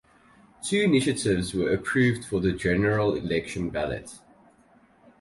Two 0.63 0.77
initiatives 0.81 1.53
were 1.53 1.71
approved 1.71 2.25
for 2.25 2.39
the 2.39 2.53
General 2.53 3.13
Election 3.13 3.69
ballot. 3.69 4.17